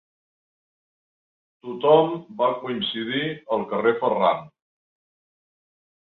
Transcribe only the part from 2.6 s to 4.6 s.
coincidir al carrer Ferran.